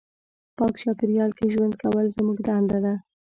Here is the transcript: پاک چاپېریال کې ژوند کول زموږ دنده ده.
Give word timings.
پاک 0.57 0.73
چاپېریال 0.81 1.31
کې 1.37 1.45
ژوند 1.53 1.73
کول 1.81 2.05
زموږ 2.17 2.37
دنده 2.47 2.79
ده. 2.85 2.93